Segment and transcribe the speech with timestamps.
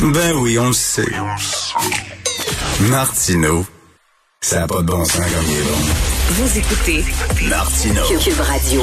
[0.00, 1.04] Ben oui, on le sait.
[2.82, 3.66] Martineau,
[4.40, 6.17] ça n'a pas de bon sens comme il est bon.
[6.30, 7.04] Vous écoutez
[7.48, 8.02] Martineau.
[8.22, 8.82] Cube Radio.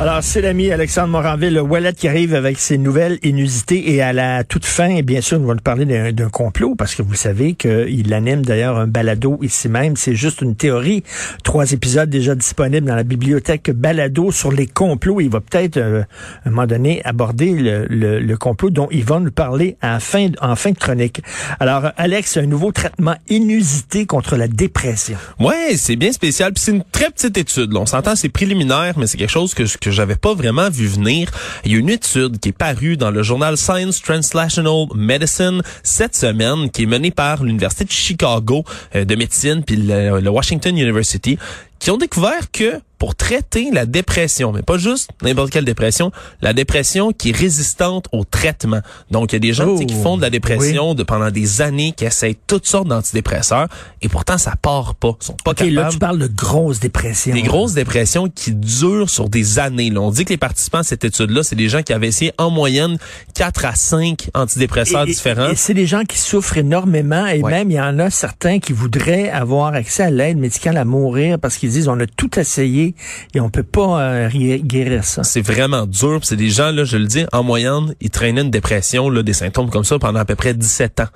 [0.00, 3.92] Alors, c'est l'ami Alexandre Moranville, le Wallet qui arrive avec ses nouvelles inusités.
[3.92, 7.14] Et à la toute fin, bien sûr, nous allons parler d'un complot, parce que vous
[7.14, 9.96] savez qu'il anime d'ailleurs un balado ici même.
[9.96, 11.02] C'est juste une théorie.
[11.42, 15.20] Trois épisodes déjà disponibles dans la bibliothèque balado sur les complots.
[15.20, 16.02] Il va peut-être, euh,
[16.44, 19.98] à un moment donné, aborder le, le- le complot dont ils vont nous parler la
[20.00, 21.22] fin, en fin de chronique.
[21.60, 25.16] Alors, Alex, un nouveau traitement inusité contre la dépression.
[25.40, 26.51] Ouais, c'est bien spécial.
[26.56, 27.74] C'est une très petite étude.
[27.74, 31.30] On s'entend, c'est préliminaire, mais c'est quelque chose que, que j'avais pas vraiment vu venir.
[31.64, 36.16] Il y a une étude qui est parue dans le journal Science Translational Medicine cette
[36.16, 40.76] semaine, qui est menée par l'Université de Chicago euh, de médecine puis le, le Washington
[40.76, 41.38] University,
[41.78, 46.52] qui ont découvert que pour traiter la dépression, mais pas juste n'importe quelle dépression, la
[46.52, 48.78] dépression qui est résistante au traitement.
[49.10, 51.32] Donc, il y a des gens sais, qui Oh, font de la dépression de, pendant
[51.32, 53.66] des années, qui essayent toutes sortes d'antidépresseurs,
[54.02, 55.16] et pourtant, ça part pas.
[55.20, 55.74] Ils sont pas OK, capables.
[55.74, 57.34] là, tu parles de grosse dépression.
[57.34, 59.90] Des grosses dépressions qui durent sur des années.
[59.90, 60.00] Là.
[60.00, 62.50] On dit que les participants à cette étude-là, c'est des gens qui avaient essayé en
[62.50, 62.98] moyenne
[63.34, 65.50] 4 à 5 antidépresseurs Et- et- différents.
[65.50, 67.50] Et, c'est des gens qui souffrent énormément et Ouais.
[67.50, 71.40] même il y en a certains qui voudraient avoir accès à l'aide médicale à mourir
[71.40, 72.91] parce qu'ils disent on a tout essayé
[73.34, 75.22] et on peut pas euh, ri- guérir ça.
[75.24, 76.20] c'est vraiment dur.
[76.22, 79.32] C'est des gens, là, je le dis, en moyenne, ils traînaient une dépression, là, des
[79.32, 81.06] symptômes comme ça pendant à peu près 17 ans,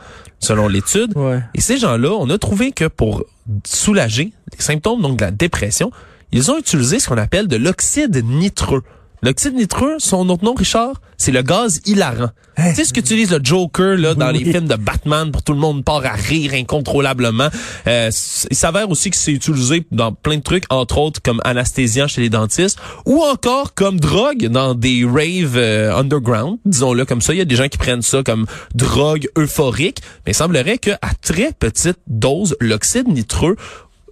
[0.41, 1.12] selon l'étude.
[1.16, 1.41] Ouais.
[1.54, 3.24] Et ces gens-là, on a trouvé que pour
[3.64, 5.91] soulager les symptômes donc de la dépression,
[6.32, 8.82] ils ont utilisé ce qu'on appelle de l'oxyde nitreux.
[9.27, 12.30] L'oxyde nitreux, son autre nom, Richard, c'est le gaz hilarant.
[12.56, 12.69] Hein?
[12.69, 14.44] Tu sais ce qu'utilise le Joker là dans Oui.
[14.44, 17.48] les films de Batman pour tout le monde part à rire incontrôlablement?
[17.88, 18.08] Euh,
[18.48, 22.20] il s'avère aussi que c'est utilisé dans plein de trucs, entre autres comme anesthésiant chez
[22.20, 27.34] les dentistes, ou encore comme drogue dans des raves euh, underground, disons-le comme ça.
[27.34, 30.92] Il y a des gens qui prennent ça comme drogue euphorique, mais il semblerait que
[31.02, 33.56] à très petite dose, l'oxyde nitreux,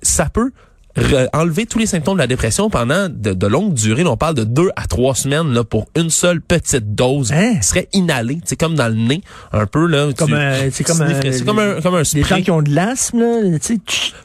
[0.03, 0.51] ça peut
[1.33, 4.05] enlever tous les symptômes de la dépression pendant de, de longues durées.
[4.05, 7.33] Là, on parle de deux à trois semaines là, pour une seule petite dose.
[7.33, 7.55] Hein?
[7.61, 10.11] qui serait inhalée, c'est comme dans le nez, un peu là.
[10.17, 10.37] Comme
[10.71, 12.23] c'est comme c'est comme un comme un Les spray.
[12.25, 13.79] gens qui ont de l'asthme, là, tu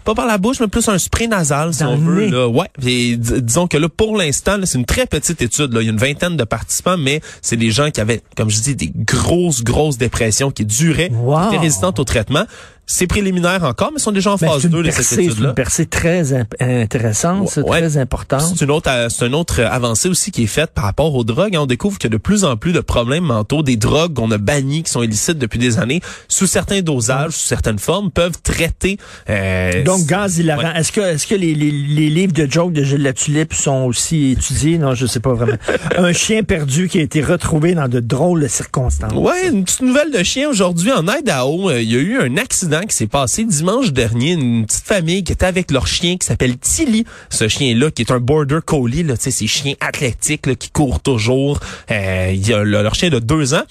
[0.04, 2.26] Pas par la bouche, mais plus un spray nasal, si Dans on veut.
[2.26, 2.30] nez.
[2.30, 2.48] Là.
[2.48, 2.68] Ouais.
[2.86, 5.74] Et disons que là, pour l'instant, là, c'est une très petite étude.
[5.74, 5.82] Là.
[5.82, 8.60] Il y a une vingtaine de participants, mais c'est des gens qui avaient, comme je
[8.62, 11.40] dis, des grosses, grosses dépressions qui duraient, Wow.
[11.50, 12.44] qui étaient résistantes au traitement.
[12.92, 14.96] C'est préliminaire encore, mais ils sont déjà en ben, phase c'est 2 une de cette
[14.98, 15.50] percée, c'est étude-là.
[15.50, 17.80] une percée très imp- intéressante, c'est Ouais.
[17.82, 18.42] très importante.
[18.42, 21.24] C'est une autre, euh, c'est une autre avancée aussi qui est faite par rapport aux
[21.24, 21.56] drogues.
[21.60, 23.62] On découvre qu'il y a de plus en plus de problèmes mentaux.
[23.62, 27.48] Des drogues qu'on a bannies, qui sont illicites depuis des années, sous certains dosages, sous
[27.48, 28.98] certaines formes, peuvent traiter.
[29.30, 30.64] euh, Donc, gaz hilarant.
[30.64, 30.80] Ouais.
[30.80, 34.32] Est-ce que, est-ce que les, les, les livres de jokes de Gilles Latulippe sont aussi
[34.32, 34.80] étudiés?
[34.80, 35.58] Non, je sais pas vraiment.
[35.98, 39.14] Un chien perdu qui a été retrouvé dans de drôles circonstances.
[39.14, 41.70] Ouais, une petite nouvelle de chien aujourd'hui en Idaho.
[41.70, 44.34] Euh, Il y a eu un accident qui s'est passé dimanche dernier.
[44.34, 47.06] Une petite famille qui était avec leur chien qui s'appelle Tilly.
[47.30, 51.60] Ce chien-là qui est un border collie, là, ces chiens athlétiques là, qui courent toujours.
[51.92, 53.64] Euh, il y a le- leur chien de deux ans.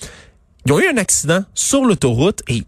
[0.67, 2.63] Ils ont eu un accident sur l'autoroute et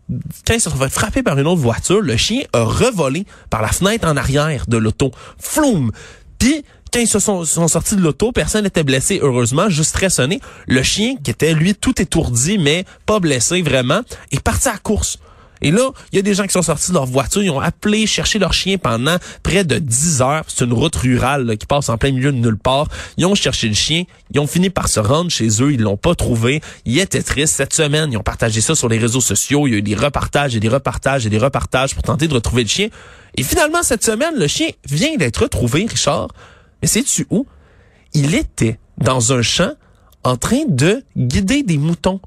[0.47, 3.69] quand ils se sont frapper par une autre voiture, le chien a revolé par la
[3.69, 5.11] fenêtre en arrière de l'auto.
[5.39, 5.91] Floum!
[6.39, 10.09] Puis quand ils se sont, sont sortis de l'auto, personne n'était blessé, heureusement, juste très
[10.11, 10.41] sonné.
[10.67, 14.01] Le chien, qui était lui tout étourdi, mais pas blessé vraiment,
[14.33, 15.19] est parti à la course.
[15.63, 17.61] Et là, il y a des gens qui sont sortis de leur voiture, ils ont
[17.61, 20.45] appelé chercher leur chien pendant près de 10 heures.
[20.49, 22.89] C'est une route rurale qui passe en plein milieu de nulle part.
[23.17, 25.97] Ils ont cherché le chien, ils ont fini par se rendre chez eux, ils l'ont
[25.97, 26.61] pas trouvé.
[26.85, 29.75] Ils étaient tristes cette semaine, ils ont partagé ça sur les réseaux sociaux, il y
[29.75, 32.69] a eu des repartages et des repartages et des repartages pour tenter de retrouver le
[32.69, 32.89] chien.
[33.37, 36.29] Et finalement, cette semaine, le chien vient d'être retrouvé, Richard.
[36.83, 37.47] Mais sais-tu où?
[38.15, 39.73] Il était dans un champ
[40.25, 42.21] en train de guider des moutons.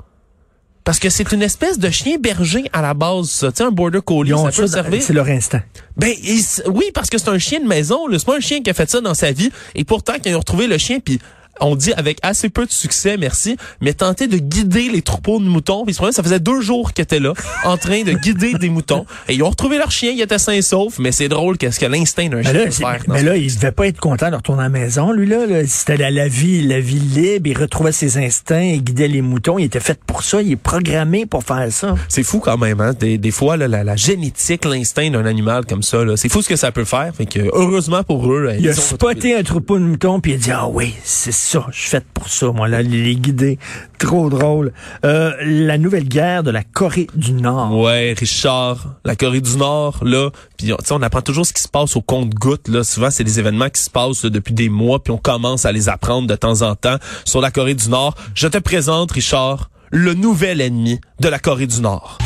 [0.83, 3.51] Parce que c'est une espèce de chien berger à la base, ça.
[3.51, 5.01] Tu sais, un border collie, Ils ça peut ça servir.
[5.01, 5.61] C'est leur instinct.
[5.95, 7.99] Ben il s- oui, parce que c'est un chien de maison.
[8.11, 9.49] C'est pas un chien qui a fait ça dans sa vie.
[9.75, 11.19] Et pourtant, quand ils ont retrouvé le chien, puis
[11.62, 15.46] on dit avec assez peu de succès, merci, mais tenter de guider les troupeaux de
[15.46, 15.86] moutons.
[15.86, 17.34] Puis ce problème, ça faisait deux jours qu'ils étaient là,
[17.64, 19.05] en train de guider des moutons.
[19.29, 21.00] Et ils ont retrouvé leur chien, il était sain et sauf.
[21.00, 23.00] Mais c'est drôle qu'est-ce que l'instinct d'un chien là, peut c'est- faire.
[23.08, 25.46] dans mais là, il devait pas être content de retourner à la maison, lui, là.
[25.46, 25.61] là.
[25.67, 29.58] C'était la, la vie, la vie libre, il retrouvait ses instincts, il guidait les moutons,
[29.59, 31.96] il était fait pour ça, il est programmé pour faire ça.
[32.09, 32.94] C'est fou quand même, hein?
[32.99, 36.41] Des, des fois, là, la, la génétique, l'instinct d'un animal comme ça, là, c'est fou
[36.41, 37.14] ce que ça peut faire.
[37.16, 40.20] Fait que heureusement pour eux, Il a ils ont retrouvé- spoté un troupeau de moutons,
[40.20, 42.81] puis il a dit, ah oui, c'est ça, je suis fait pour ça, moi, là,
[42.81, 43.59] les guider.
[43.99, 44.73] Trop drôle.
[45.05, 47.78] Euh, la nouvelle guerre de la Corée du Nord.
[47.78, 51.95] Ouais, Richard, la Corée du Nord, là, puis on apprend toujours ce qui se passe
[51.95, 52.84] au compte-goutte, là.
[52.84, 55.90] Souvent, c'est des événements qui se passent depuis des mois, puis on commence à les
[55.90, 58.16] apprendre de temps en temps sur la Corée du Nord.
[58.35, 62.17] Je te présente, Richard, le nouvel ennemi de la Corée du Nord.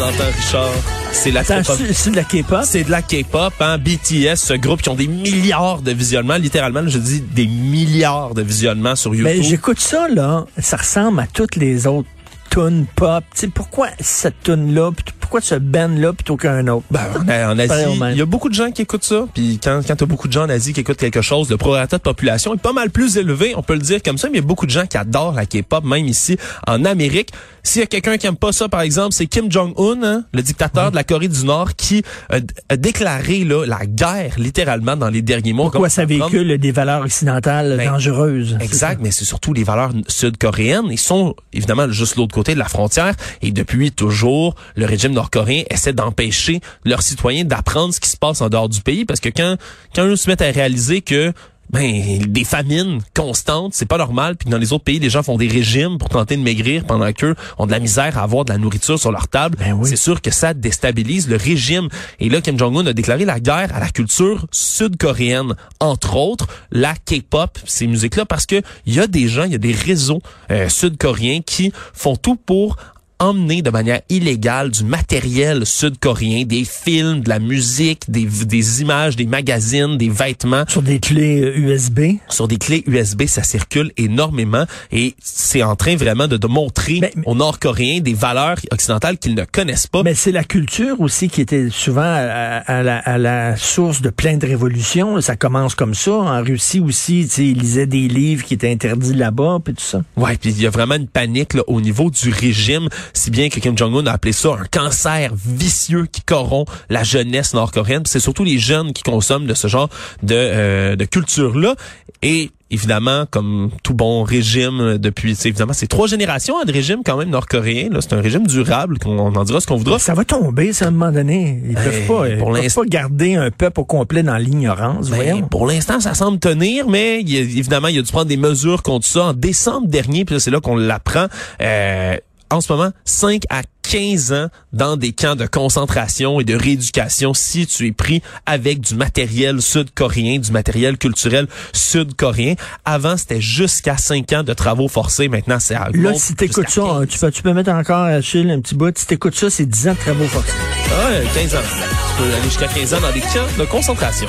[0.00, 0.72] Qu'on entend, Richard,
[1.12, 1.76] c'est la K-pop.
[1.92, 2.60] c'est de la K-pop?
[2.64, 6.82] C'est de la K-pop, hein, BTS, ce groupe qui ont des milliards de visionnements, littéralement,
[6.86, 9.36] je dis des milliards de visionnements sur YouTube.
[9.36, 10.46] Mais j'écoute ça, là.
[10.58, 12.08] Ça ressemble à toutes les autres
[12.50, 13.24] tunes pop.
[13.34, 14.90] Tu sais, pourquoi cette tune-là,
[15.30, 16.84] pourquoi ce band-là plutôt qu'un autre?
[16.90, 19.26] Ben, en, Asie, il y a beaucoup de gens qui écoutent ça.
[19.32, 21.56] Puis quand, quand tu as beaucoup de gens en Asie qui écoutent quelque chose, le
[21.56, 24.26] prorata de population est pas mal plus élevé, on peut le dire comme ça.
[24.26, 26.36] Mais il y a beaucoup de gens qui adorent la K-pop, même ici
[26.66, 27.30] en Amérique.
[27.62, 30.42] S'il y a quelqu'un qui aime pas ça, par exemple, c'est Kim Jong-un, hein, le
[30.42, 32.38] dictateur de la Corée du Nord, qui a,
[32.68, 35.70] a déclaré là, la guerre littéralement dans les derniers mois.
[35.70, 38.56] Pourquoi ça véhicule des valeurs occidentales Ben, dangereuses?
[38.60, 40.86] Exact, mais c'est surtout les valeurs sud-coréennes.
[40.90, 43.14] Ils sont évidemment juste l'autre côté de la frontière.
[43.42, 48.40] Et depuis toujours, le régime nord-coréen essaie d'empêcher leurs citoyens d'apprendre ce qui se passe
[48.40, 49.04] en dehors du pays.
[49.04, 49.56] Parce que quand,
[49.94, 51.32] quand eux se mettent à réaliser que
[51.70, 54.36] ben, des famines constantes, c'est pas normal.
[54.36, 56.84] Puis que dans les autres pays, les gens font des régimes pour tenter de maigrir
[56.84, 59.56] pendant qu'eux ont de la misère à avoir de la nourriture sur leur table.
[59.58, 59.88] Ben oui.
[59.88, 61.88] C'est sûr que ça déstabilise le régime.
[62.18, 66.94] Et là, Kim Jong-un a déclaré la guerre à la culture sud-coréenne, entre autres la
[66.94, 70.22] K-pop, ces musiques-là, parce que il y a des gens, il y a des réseaux
[70.50, 72.76] euh, sud-coréens qui font tout pour
[73.20, 79.14] emmener de manière illégale du matériel sud-coréen, des films, de la musique, des, des images,
[79.14, 82.00] des magazines, des vêtements Sur des clés euh, USB?
[82.28, 86.98] sur des clés USB, ça circule énormément et c'est en train vraiment de, de montrer
[87.00, 90.02] Mais- mais- aux Nord-Coréens des valeurs occidentales qu'ils ne connaissent pas.
[90.02, 94.08] Mais c'est la culture aussi qui était souvent à, à la, à la source de
[94.10, 95.20] plein de révolutions.
[95.20, 96.12] Ça commence comme ça.
[96.12, 100.00] En Russie aussi, ils lisaient des livres qui étaient interdits là-bas, puis tout ça.
[100.16, 103.48] Ouais, puis il y a vraiment une panique là, au niveau du régime, si bien
[103.48, 108.02] que Kim Jong-un a appelé ça un cancer vicieux qui corrompt la jeunesse nord-coréenne.
[108.06, 109.88] C'est surtout les jeunes qui consomment de ce genre
[110.22, 111.74] de, euh, de culture-là.
[112.22, 117.00] Et évidemment, comme tout bon régime depuis, c'est évidemment, c'est trois générations hein, de régime
[117.04, 117.88] quand même nord-coréen.
[118.00, 119.98] C'est un régime durable, qu'on on en dira ce qu'on voudra.
[119.98, 121.60] Ça va tomber, ça, à un moment donné.
[121.66, 125.48] Ils Ben, peuvent pas, ils peuvent pas garder un peuple au complet dans l'ignorance, Ben,
[125.48, 128.36] pour l'instant, ça semble tenir, mais il y a- évidemment, il a dû prendre des
[128.36, 131.26] mesures contre ça en décembre dernier, puis là, c'est là qu'on l'apprend.
[131.62, 132.16] Euh,
[132.50, 137.34] en ce moment, 5 à 15 ans dans des camps de concentration et de rééducation
[137.34, 142.54] si tu es pris avec du matériel sud-coréen, du matériel culturel sud-coréen.
[142.84, 145.28] Avant, c'était jusqu'à 5 ans de travaux forcés.
[145.28, 147.08] Maintenant, c'est à Là, si t'écoutes ça, 15.
[147.08, 148.96] tu peux, tu peux mettre encore, Achille, un petit bout.
[148.96, 150.52] Si t'écoutes ça, c'est 10 ans de travaux forcés.
[150.92, 151.58] Ah Ouais, 15 ans.
[151.62, 154.26] Tu peux aller jusqu'à 15 ans dans des camps de concentration.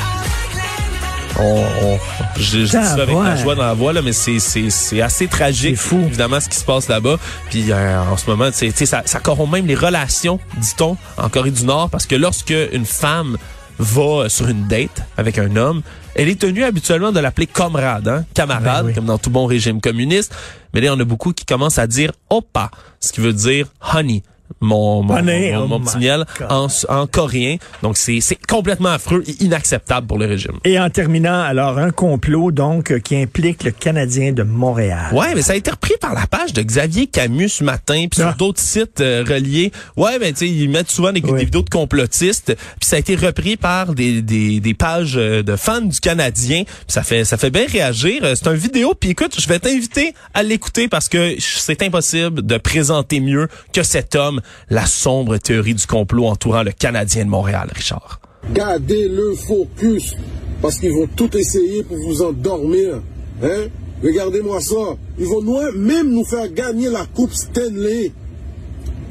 [1.39, 1.99] On, on-
[2.37, 3.41] je, je dis ça avec Ah, la ouais.
[3.41, 6.01] joie dans la voix, là, mais c'est, c'est, c'est assez tragique, C'est fou.
[6.05, 7.17] évidemment, ce qui se passe là-bas.
[7.49, 11.29] Puis euh, en ce moment, tu sais, ça, ça corrompt même les relations, dit-on, en
[11.29, 13.37] Corée du Nord, parce que lorsque une femme
[13.79, 15.81] va sur une date avec un homme,
[16.15, 18.93] elle est tenue habituellement de l'appeler comrade, hein, camarade, Ben oui.
[18.93, 20.35] comme dans tout bon régime communiste.
[20.73, 22.69] Mais là, en a beaucoup qui commencent à dire oppa,
[22.99, 24.21] ce qui veut dire honey.
[24.59, 27.57] Mon, mon, Honey, mon, oh mon my petit miel en, en coréen.
[27.83, 30.57] Donc, c'est c'est complètement affreux et inacceptable pour le régime.
[30.65, 35.13] Et en terminant, alors, un complot, donc, qui implique le Canadien de Montréal.
[35.13, 38.21] Ouais, mais ça a été repris par la page de Xavier Camus ce matin, puis
[38.21, 38.29] Ah.
[38.29, 39.71] sur d'autres sites euh, reliés.
[39.97, 41.31] Ouais, ben tu sais, ils mettent souvent des, Oui.
[41.39, 45.43] des vidéos de complotistes, puis ça a été repris par des, des, des pages euh,
[45.43, 46.63] de fans du Canadien.
[46.65, 48.21] Puis ça fait ça fait bien réagir.
[48.23, 52.45] Euh, C'est un vidéo, puis écoute, je vais t'inviter à l'écouter parce que c'est impossible
[52.45, 57.29] de présenter mieux que cet homme la sombre théorie du complot entourant le Canadien de
[57.29, 58.19] Montréal, Richard.
[58.53, 60.15] Gardez le focus
[60.61, 63.01] parce qu'ils vont tout essayer pour vous endormir.
[63.43, 63.67] Hein?
[64.03, 64.95] Regardez-moi ça.
[65.19, 68.11] Ils vont nous- même nous faire gagner la Coupe Stanley.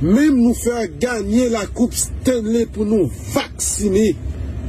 [0.02, 4.16] Même nous faire gagner la Coupe Stanley pour nous vacciner.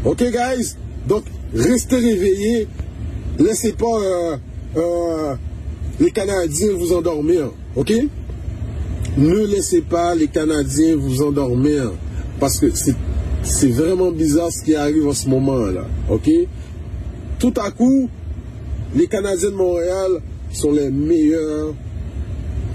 [0.03, 0.75] OK, guys?
[1.07, 1.23] Donc,
[1.55, 2.67] restez réveillés.
[3.39, 4.37] Laissez pas euh,
[4.77, 5.35] euh,
[5.99, 7.51] les Canadiens vous endormir.
[7.75, 7.93] OK?
[9.17, 11.91] Ne laissez pas les Canadiens vous endormir
[12.39, 12.67] parce que
[13.43, 15.85] c'est vraiment bizarre ce qui arrive en ce moment-là.
[16.09, 16.29] OK?
[17.39, 18.09] Tout à coup,
[18.95, 20.11] les Canadiens de Montréal
[20.51, 21.73] sont les meilleurs.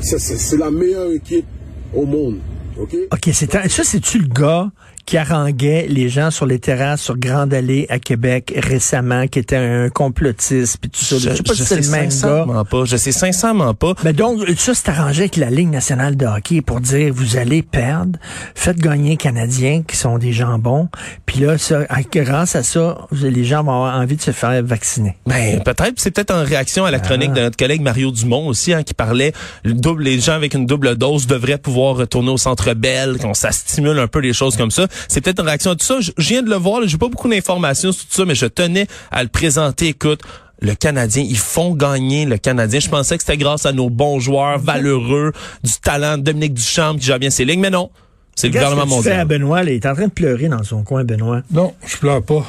[0.01, 1.47] C'est- la meilleure équipe
[1.95, 2.39] au monde.
[2.79, 2.95] OK?
[3.13, 4.71] OK, ça, c'est-tu le gars
[5.07, 9.57] qui haranguait les gens sur les terrasses sur Grande Allée à Québec récemment, qui était
[9.57, 11.17] un complotiste, puis tout ça.
[11.19, 12.65] Je, sais pas si c'est le même gars.
[12.69, 12.85] pas.
[12.85, 13.95] Je sais sincèrement pas.
[14.05, 17.63] Mais donc, ça, c'est arrangé avec la Ligue nationale de hockey pour dire, vous allez
[17.63, 18.19] perdre,
[18.57, 20.89] faites gagner les Canadiens, qui sont des jambons,
[21.25, 25.17] puis là, ça, grâce à ça, les gens vont avoir envie de se faire vacciner.
[25.27, 28.73] Ben peut-être, c'est peut-être en réaction à la chronique de notre collègue Mario Dumont aussi,
[28.73, 29.33] hein, qui parlait
[29.63, 33.35] le double, les gens avec une double dose devraient pouvoir retourner au Centre Bell, qu'on
[33.35, 34.89] ça stimule un peu les choses comme ça.
[35.09, 36.01] C'est peut-être une réaction à tout ça.
[36.01, 38.35] Je, je viens de le voir, là, j'ai pas beaucoup d'informations sur tout ça, mais
[38.35, 39.89] je tenais à le présenter.
[39.89, 40.21] Écoute,
[40.61, 42.81] le Canadien, ils font gagner le Canadien.
[42.81, 46.97] Je pensais que c'était grâce à nos bons joueurs valeureux, du talent de Dominique Duchamp
[46.97, 47.91] qui gère bien ses lignes, mais non.
[48.35, 49.27] C'est le gouvernement que tu fais à mondial.
[49.39, 49.71] Benoît, là?
[49.71, 51.43] Il est en train de pleurer dans son coin, Benoît.
[51.51, 52.47] Non, je pleure pas.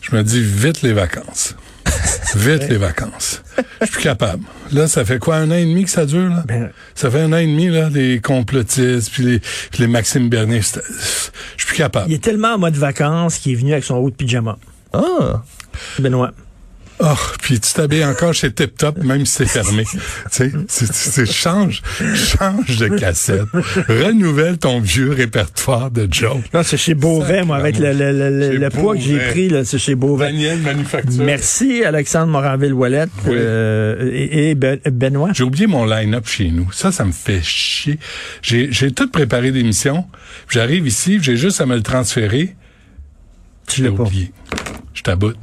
[0.00, 1.54] Je me dis vite les vacances.
[2.36, 3.42] Vite les vacances.
[3.80, 4.44] Je suis plus capable.
[4.72, 6.44] Là, ça fait quoi, un an et demi que ça dure, là?
[6.46, 10.28] Ben- ça fait un an et demi, là, les complotistes, puis les, puis les Maxime
[10.28, 10.60] Bernier.
[10.60, 10.80] Je
[11.56, 12.10] suis plus capable.
[12.10, 14.58] Il est tellement en mode vacances qu'il est venu avec son haut de pyjama.
[14.92, 15.42] Ah.
[15.98, 16.32] Benoît.
[17.02, 19.84] Oh, puis tu t'habilles encore chez Tip Top, même si c'est fermé.
[19.90, 19.98] tu
[20.30, 21.82] sais, c'est- c'est- change,
[22.14, 23.46] change de cassette.
[23.88, 26.44] Renouvelle ton vieux répertoire de jokes.
[26.52, 29.64] Non, c'est chez Beauvais, moi, avec le, le, le, le poids que j'ai pris, là,
[29.64, 30.26] c'est chez Beauvais.
[30.26, 31.24] Daniel Manufacture.
[31.24, 33.08] Merci, Alexandre Moranville-Ouellette.
[33.24, 33.32] Oui.
[33.34, 35.30] euh, et, et Ben- Benoît.
[35.32, 36.70] J'ai oublié mon line-up chez nous.
[36.72, 37.98] Ça, ça me fait chier.
[38.42, 40.04] J'ai, j'ai tout préparé d'émissions.
[40.50, 42.54] J'arrive ici, j'ai juste à me le transférer.
[43.66, 44.32] Tu Je l'ai l'as oublié.
[44.92, 45.38] Je taboute.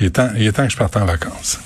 [0.00, 1.60] Il est temps, il est temps que je parte en vacances.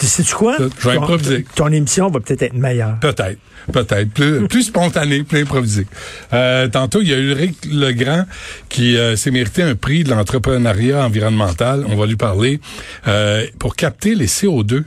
[0.00, 0.56] Sais-tu quoi?
[0.58, 1.44] Je vais Ton- improviser.
[1.54, 2.98] Ton émission va peut-être être meilleure.
[3.00, 3.38] Peut-être.
[3.72, 4.10] Peut-être.
[4.10, 5.86] Plus, plus spontané, plus improvisé.
[6.32, 8.24] Euh, tantôt, il y a Ulrich Legrand
[8.68, 11.84] qui euh, s'est mérité un prix de l'entrepreneuriat environnemental.
[11.88, 12.60] On va lui parler.
[13.06, 14.84] euh, pour capter les CO2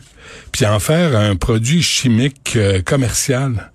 [0.51, 3.71] puis en faire un produit chimique euh, commercial.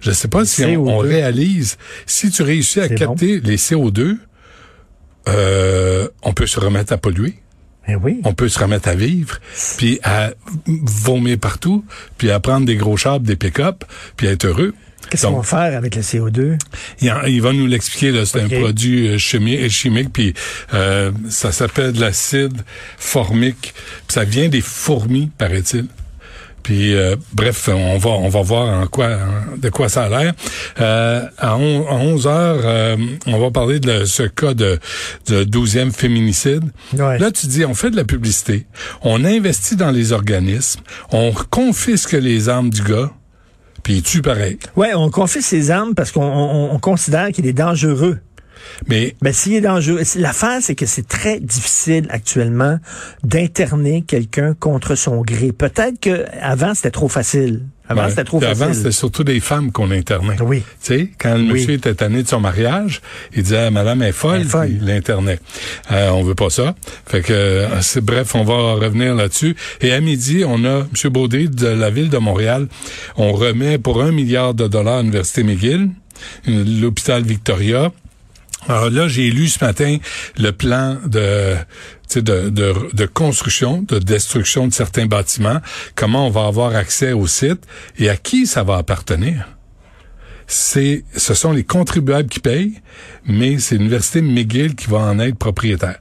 [0.00, 1.06] Je sais pas si on, on CO2.
[1.08, 1.76] réalise.
[2.06, 4.18] Si tu réussis à capter les CO2,
[5.28, 7.34] euh, on peut se remettre à polluer
[7.88, 8.20] Ben oui.
[8.24, 9.38] on peut se remettre à vivre,
[9.78, 10.32] puis à
[10.66, 11.84] vomir partout,
[12.18, 13.84] puis à prendre des gros chars, des pick-up,
[14.16, 14.74] puis à être heureux.
[15.10, 16.58] Qu'est-ce qu'on va faire avec le CO2?
[17.02, 18.24] il, en- il va nous l'expliquer.
[18.24, 20.32] C'est un produit euh, chimique, chimique puis
[20.72, 22.62] euh, ça s'appelle de l'acide
[22.98, 23.74] formique.
[24.08, 25.86] Ça vient des fourmis, paraît-il.
[26.64, 30.08] Puis euh, bref, on va on va voir en quoi en- de quoi ça a
[30.08, 30.32] l'air.
[30.80, 34.78] Euh, à, on- à 11 heures, euh, on va parler de le- ce cas de,
[35.28, 36.64] de 12e féminicide.
[36.94, 37.18] Ouais.
[37.18, 38.66] Là, tu dis, on fait de la publicité,
[39.02, 40.80] on investit dans les organismes,
[41.12, 43.10] on confisque les armes du gars,
[43.82, 44.58] puis il tue pareil.
[44.74, 48.18] Ouais, on confie ses armes parce qu'on on- on considère qu'il est dangereux.
[48.88, 52.78] Mais Ben, s'il est dangereux, l'affaire, c'est que c'est très difficile actuellement
[53.22, 55.52] d'interner quelqu'un contre son gré.
[55.52, 57.62] Peut-être que avant c'était trop facile.
[57.86, 58.08] Avant, Ouais.
[58.10, 58.76] c'était trop Puis Avant, facile.
[58.76, 60.36] c'était surtout des femmes qu'on internait.
[60.40, 60.60] Oui.
[60.82, 61.52] Tu sais, quand le Oui.
[61.52, 63.02] monsieur était tanné de son mariage,
[63.36, 64.68] il disait, Madame est folle, Elle est folle.
[64.70, 65.38] il l'internait.
[65.92, 66.74] Euh, on veut pas ça.
[67.06, 69.54] Fait que, euh, c'est bref, on va revenir là-dessus.
[69.82, 71.10] Et à midi, on a M.
[71.12, 72.68] Baudry de la ville de Montréal.
[73.18, 75.90] On remet pour un milliard de dollars à l'Université McGill,
[76.48, 77.92] euh, l'hôpital Victoria.
[78.68, 79.98] Alors là, j'ai lu ce matin
[80.38, 81.54] le plan de,
[82.14, 85.60] de, de, de construction, de destruction de certains bâtiments,
[85.94, 87.66] comment on va avoir accès au site
[87.98, 89.48] et à qui ça va appartenir.
[90.46, 92.80] C'est, ce sont les contribuables qui payent,
[93.26, 95.98] mais c'est l'université McGill qui va en être propriétaire.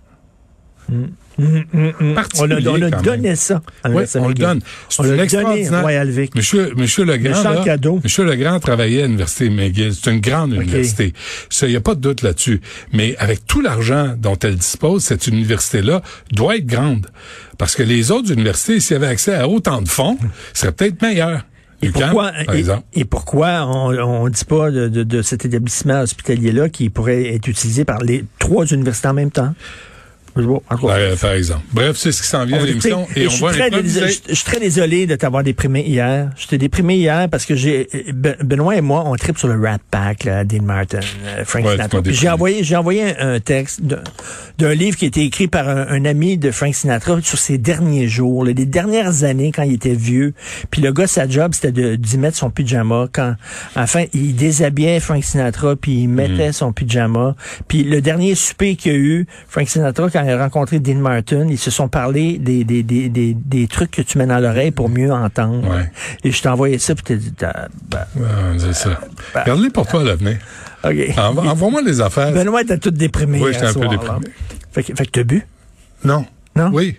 [1.40, 3.62] On a, Particulier, on a donné ça.
[3.84, 4.60] à on le donne.
[4.90, 6.36] C'est une extraordinaire- Royal Vic.
[6.36, 8.00] Monsieur, Monsieur Legrand, là, cadeau.
[8.04, 9.94] Monsieur Legrand travaillait à l'université McGill.
[9.94, 11.14] C'est une grande université.
[11.50, 12.62] Ça, y a pas de doute là-dessus.
[12.92, 17.08] Mais avec tout l'argent dont elle dispose, cette université-là doit être grande.
[17.58, 20.18] Parce que les autres universités, s'ils avaient accès à autant de fonds,
[20.54, 21.46] seraient peut-être meilleures.
[21.82, 22.64] UQAM, Pourquoi, par et,
[22.94, 27.48] et pourquoi on on dit pas de, de- de cet établissement hospitalier-là qui pourrait être
[27.50, 29.54] utilisé par les trois universités en même temps?
[30.36, 30.42] Je
[30.78, 30.94] tout cas.
[31.10, 31.62] Par, par exemple.
[31.74, 33.08] Bref, c'est ce qui s'en vient à l'émission.
[33.16, 36.30] Et Et je suis très désolé- je je suis très désolé de t'avoir déprimé hier.
[36.38, 39.78] J'étais déprimé hier parce que j'ai Ben- Benoît et moi on tripe sur le Rat
[39.92, 42.00] Pack, là, Dean Martin, euh, Frank Ouais, Sinatra.
[42.06, 46.06] j'ai envoyé j'ai envoyé un, texte d'un- livre qui a été écrit par un, un
[46.06, 49.94] ami de Frank Sinatra sur ses derniers jours, là, les dernières années quand il était
[49.96, 50.34] vieux.
[50.72, 53.36] Puis le gars sa job c'était d'y mettre son pyjama quand
[53.76, 56.54] enfin il déshabillait Frank Sinatra puis il mettait Mm.
[56.54, 57.36] son pyjama.
[57.68, 60.96] Puis le dernier souper qu'il y a eu, Frank Sinatra quand il a rencontré Dean
[60.96, 64.40] Martin, ils se sont parlé des, des, des, des, des trucs que tu mets dans
[64.40, 65.68] l'oreille pour mieux entendre.
[65.70, 65.92] Ouais.
[66.24, 69.00] Et je t'ai envoyé ça, puis t'as dit, ah, ben, Ah, c'est ça.
[69.46, 70.38] Garde-les pour toi à l'avenir.
[70.84, 70.92] OK.
[71.18, 72.32] Envo- Envoie-moi les affaires.
[72.34, 73.40] Benoît était tout déprimé.
[73.42, 73.98] Oui, j'étais un peu soir, là.
[73.98, 74.28] déprimé.
[74.72, 75.46] Fait que, fait que t'as bu?
[76.04, 76.26] Non.
[76.56, 76.70] Non?
[76.74, 76.98] Oui.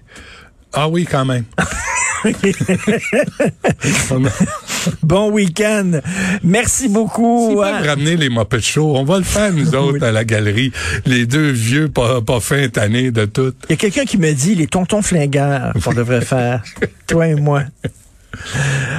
[0.73, 1.45] Ah oui, quand même.
[5.03, 6.01] Bon week-end.
[6.43, 7.51] Merci beaucoup.
[7.51, 7.79] S'ils hein.
[7.79, 10.73] peuvent ramener les Muppet Show, on va le faire, nous autres, à la galerie.
[11.07, 13.53] Les deux vieux pas, pas fins tannés de tout.
[13.69, 16.63] Il y a quelqu'un qui me dit les tontons flingueurs qu'on devrait faire.
[17.07, 17.63] Toi et moi.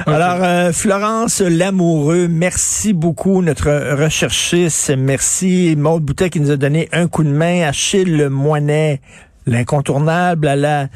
[0.06, 4.92] Alors, euh, Florence Lamoureux, merci beaucoup, notre recherchiste.
[4.96, 7.68] Merci, Maude Boutet qui nous a donné un coup de main.
[7.68, 9.00] Achille Moinet,
[9.46, 10.88] l'incontournable à la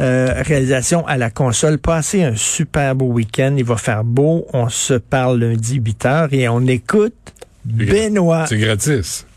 [0.00, 1.78] euh, réalisation à la console.
[1.78, 3.54] Passez un super beau week-end.
[3.56, 4.46] Il va faire beau.
[4.52, 7.14] On se parle lundi 8 heures et on écoute
[7.64, 8.46] Benoît.
[8.46, 9.27] C'est gratis.